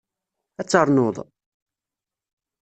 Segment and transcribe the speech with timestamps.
[0.59, 1.17] Ad ternuḍ?